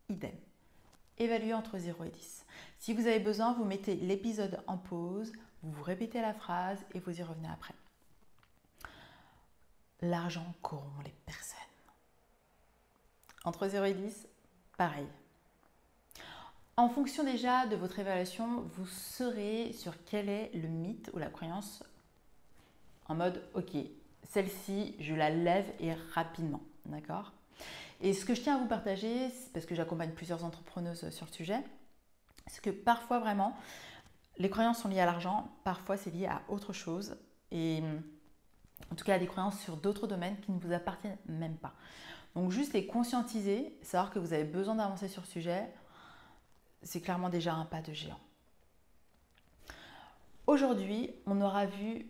Idem. 0.10 0.36
Évaluez 1.18 1.54
entre 1.54 1.78
0 1.78 2.04
et 2.04 2.10
10. 2.10 2.46
Si 2.78 2.94
vous 2.94 3.08
avez 3.08 3.20
besoin, 3.20 3.54
vous 3.54 3.64
mettez 3.64 3.96
l'épisode 3.96 4.62
en 4.68 4.78
pause, 4.78 5.32
vous 5.64 5.72
vous 5.72 5.84
répétez 5.84 6.20
la 6.22 6.34
phrase 6.34 6.86
et 6.94 7.00
vous 7.00 7.18
y 7.18 7.24
revenez 7.24 7.48
après. 7.48 7.74
L'argent 10.02 10.54
corrompt 10.62 11.06
les 11.06 11.16
personnes. 11.26 11.58
Entre 13.46 13.70
0 13.70 13.86
et 13.86 13.94
10, 13.94 14.28
pareil. 14.78 15.08
En 16.78 16.90
fonction 16.90 17.24
déjà 17.24 17.66
de 17.68 17.78
votre 17.78 18.00
évaluation, 18.00 18.64
vous 18.76 18.86
saurez 18.86 19.72
sur 19.72 19.94
quel 20.04 20.28
est 20.28 20.52
le 20.54 20.68
mythe 20.68 21.10
ou 21.14 21.20
la 21.20 21.30
croyance 21.30 21.84
en 23.08 23.16
mode 23.16 23.42
ok, 23.54 23.78
celle-ci, 24.24 24.96
je 25.00 25.14
la 25.14 25.30
lève 25.30 25.72
et 25.80 25.94
rapidement. 26.14 26.62
D'accord? 26.86 27.32
Et 28.02 28.14
ce 28.14 28.26
que 28.26 28.36
je 28.36 28.42
tiens 28.42 28.58
à 28.58 28.60
vous 28.60 28.68
partager, 28.68 29.30
parce 29.54 29.66
que 29.66 29.74
j'accompagne 29.74 30.12
plusieurs 30.12 30.44
entrepreneuses 30.44 31.10
sur 31.12 31.26
le 31.26 31.32
sujet, 31.32 31.64
c'est 32.48 32.62
que 32.62 32.72
parfois 32.72 33.20
vraiment, 33.20 33.56
les 34.38 34.50
croyances 34.50 34.80
sont 34.80 34.90
liées 34.90 35.00
à 35.00 35.06
l'argent, 35.06 35.48
parfois 35.64 35.96
c'est 35.96 36.12
lié 36.12 36.26
à 36.26 36.42
autre 36.50 36.74
chose. 36.74 37.16
Et 37.52 37.82
en 38.92 38.96
tout 38.96 39.06
cas 39.06 39.16
à 39.16 39.20
des 39.20 39.28
croyances 39.28 39.62
sur 39.62 39.78
d'autres 39.78 40.08
domaines 40.08 40.38
qui 40.42 40.52
ne 40.52 40.60
vous 40.60 40.74
appartiennent 40.74 41.18
même 41.28 41.56
pas. 41.56 41.74
Donc 42.36 42.52
juste 42.52 42.74
les 42.74 42.86
conscientiser, 42.86 43.78
savoir 43.82 44.12
que 44.12 44.20
vous 44.20 44.34
avez 44.34 44.44
besoin 44.44 44.76
d'avancer 44.76 45.08
sur 45.08 45.22
le 45.22 45.28
sujet, 45.28 45.70
c'est 46.86 47.02
clairement 47.02 47.30
déjà 47.30 47.54
un 47.54 47.66
pas 47.66 47.82
de 47.82 47.92
géant. 47.92 48.20
Aujourd'hui, 50.48 51.10
on 51.26 51.42
aura 51.42 51.66
vu 51.66 52.06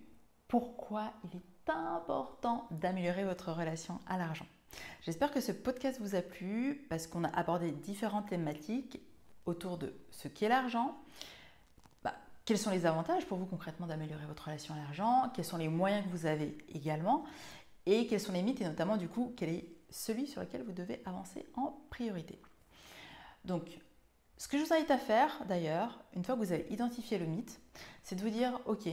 pourquoi 0.47 1.11
il 1.23 1.37
est 1.37 1.69
important 1.69 2.67
d'améliorer 2.69 3.23
votre 3.23 3.51
relation 3.51 3.99
à 4.07 4.17
l'argent. 4.17 4.45
J'espère 5.01 5.31
que 5.31 5.39
ce 5.39 5.53
podcast 5.53 5.99
vous 6.01 6.15
a 6.15 6.21
plu 6.21 6.85
parce 6.89 7.07
qu'on 7.07 7.23
a 7.23 7.29
abordé 7.29 7.71
différentes 7.71 8.27
thématiques 8.27 8.99
autour 9.45 9.77
de 9.77 9.93
ce 10.11 10.27
qu'est 10.27 10.49
l'argent, 10.49 10.97
bah, 12.03 12.13
quels 12.43 12.57
sont 12.57 12.71
les 12.71 12.85
avantages 12.85 13.25
pour 13.25 13.37
vous 13.37 13.45
concrètement 13.45 13.87
d'améliorer 13.87 14.25
votre 14.25 14.45
relation 14.45 14.73
à 14.73 14.77
l'argent, 14.77 15.31
quels 15.33 15.45
sont 15.45 15.57
les 15.57 15.69
moyens 15.69 16.03
que 16.03 16.09
vous 16.09 16.25
avez 16.25 16.57
également? 16.73 17.23
Et 17.85 18.07
quels 18.07 18.19
sont 18.19 18.33
les 18.33 18.41
mythes 18.41 18.61
et 18.61 18.65
notamment 18.65 18.97
du 18.97 19.07
coup 19.07 19.33
quel 19.37 19.49
est 19.49 19.65
celui 19.89 20.27
sur 20.27 20.41
lequel 20.41 20.63
vous 20.63 20.73
devez 20.73 21.01
avancer 21.05 21.45
en 21.55 21.77
priorité? 21.89 22.39
Donc 23.45 23.79
ce 24.37 24.47
que 24.47 24.57
je 24.57 24.63
vous 24.63 24.73
invite 24.73 24.91
à 24.91 24.97
faire 24.97 25.43
d'ailleurs, 25.47 26.03
une 26.13 26.23
fois 26.23 26.35
que 26.35 26.41
vous 26.41 26.51
avez 26.51 26.67
identifié 26.69 27.17
le 27.17 27.25
mythe, 27.25 27.59
c'est 28.03 28.15
de 28.15 28.21
vous 28.21 28.29
dire 28.29 28.59
ok, 28.65 28.89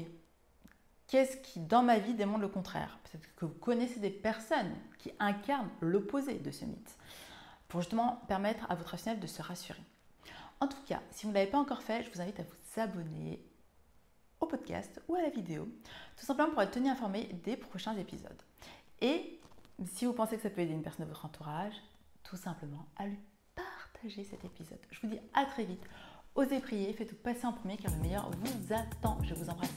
qu'est-ce 1.09 1.37
qui 1.39 1.61
dans 1.61 1.83
ma 1.83 1.99
vie 1.99 2.15
démontre 2.15 2.41
le 2.41 2.49
contraire? 2.49 2.99
Peut-être 3.05 3.35
que 3.35 3.45
vous 3.45 3.55
connaissez 3.55 4.01
des 4.01 4.11
personnes 4.11 4.75
qui 4.99 5.13
incarnent 5.19 5.71
l'opposé 5.81 6.39
de 6.39 6.51
ce 6.51 6.65
mythe 6.65 6.97
pour 7.69 7.81
justement 7.81 8.23
permettre 8.29 8.71
à 8.71 8.75
votre 8.75 8.91
rationnel 8.91 9.21
de 9.21 9.27
se 9.27 9.43
rassurer. 9.43 9.83
En 10.61 10.69
tout 10.69 10.83
cas, 10.87 11.01
si 11.11 11.27
vous 11.27 11.31
ne 11.31 11.35
l'avez 11.35 11.51
pas 11.51 11.59
encore 11.59 11.83
fait, 11.83 12.05
je 12.05 12.11
vous 12.11 12.21
invite 12.21 12.39
à 12.39 12.45
vous 12.45 12.81
abonner 12.81 13.45
au 14.41 14.47
podcast 14.47 15.03
ou 15.09 15.17
à 15.17 15.23
la 15.23 15.31
vidéo, 15.31 15.69
tout 16.17 16.25
simplement 16.25 16.51
pour 16.51 16.63
être 16.63 16.73
tenu 16.73 16.89
informé 16.89 17.25
des 17.45 17.57
prochains 17.57 17.97
épisodes. 17.97 18.43
Et 19.01 19.41
si 19.87 20.05
vous 20.05 20.13
pensez 20.13 20.37
que 20.37 20.43
ça 20.43 20.51
peut 20.51 20.61
aider 20.61 20.73
une 20.73 20.83
personne 20.83 21.07
de 21.07 21.11
votre 21.11 21.25
entourage, 21.25 21.75
tout 22.23 22.37
simplement 22.37 22.87
à 22.97 23.07
lui 23.07 23.19
partager 24.03 24.25
cet 24.25 24.45
épisode. 24.45 24.79
Je 24.91 25.01
vous 25.01 25.09
dis 25.09 25.21
à 25.35 25.45
très 25.45 25.65
vite. 25.65 25.83
Osez 26.35 26.61
prier, 26.61 26.93
faites 26.93 27.09
tout 27.09 27.17
passer 27.17 27.47
en 27.47 27.53
premier 27.53 27.77
car 27.77 27.93
le 27.95 28.01
meilleur 28.01 28.31
vous 28.31 28.73
attend. 28.73 29.19
Je 29.23 29.35
vous 29.35 29.49
embrasse. 29.49 29.71